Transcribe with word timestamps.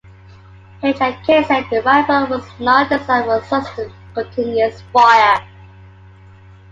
H 0.81 0.97
and 0.99 1.15
K 1.27 1.43
said 1.43 1.65
the 1.69 1.83
rifle 1.83 2.25
was 2.25 2.43
not 2.59 2.89
designed 2.89 3.25
for 3.25 3.39
sustained, 3.43 3.93
continuous 4.15 4.81
fire. 4.91 5.39